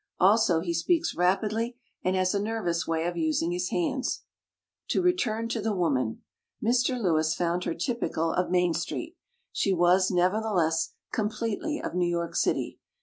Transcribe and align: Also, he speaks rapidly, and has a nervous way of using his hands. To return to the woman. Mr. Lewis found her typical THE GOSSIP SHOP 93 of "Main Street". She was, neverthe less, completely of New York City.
Also, 0.19 0.61
he 0.61 0.73
speaks 0.73 1.13
rapidly, 1.13 1.77
and 2.03 2.15
has 2.15 2.33
a 2.33 2.41
nervous 2.41 2.87
way 2.87 3.05
of 3.05 3.15
using 3.15 3.51
his 3.51 3.69
hands. 3.69 4.23
To 4.87 4.99
return 4.99 5.47
to 5.49 5.61
the 5.61 5.75
woman. 5.75 6.23
Mr. 6.59 6.99
Lewis 6.99 7.35
found 7.35 7.65
her 7.65 7.75
typical 7.75 8.29
THE 8.31 8.37
GOSSIP 8.37 8.45
SHOP 8.45 8.45
93 8.45 8.45
of 8.45 8.51
"Main 8.65 8.73
Street". 8.73 9.17
She 9.51 9.73
was, 9.73 10.09
neverthe 10.09 10.55
less, 10.55 10.93
completely 11.11 11.79
of 11.79 11.93
New 11.93 12.09
York 12.09 12.35
City. 12.35 12.79